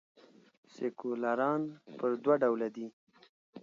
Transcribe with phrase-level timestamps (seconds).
[0.73, 1.61] سیکولران
[1.97, 2.87] پر دوه ډوله دي.